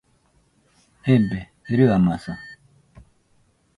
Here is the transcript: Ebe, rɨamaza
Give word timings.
Ebe, 1.13 1.39
rɨamaza 1.77 2.33